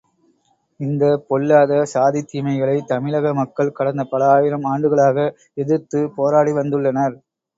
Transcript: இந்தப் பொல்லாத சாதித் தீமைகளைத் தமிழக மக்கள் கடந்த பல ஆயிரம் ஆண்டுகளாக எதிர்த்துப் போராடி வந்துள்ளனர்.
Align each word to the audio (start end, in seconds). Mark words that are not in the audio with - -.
இந்தப் 0.79 1.25
பொல்லாத 1.27 1.73
சாதித் 1.91 2.29
தீமைகளைத் 2.31 2.87
தமிழக 2.87 3.33
மக்கள் 3.35 3.71
கடந்த 3.71 4.05
பல 4.05 4.31
ஆயிரம் 4.31 4.65
ஆண்டுகளாக 4.71 5.27
எதிர்த்துப் 5.57 6.13
போராடி 6.17 6.53
வந்துள்ளனர். 6.59 7.17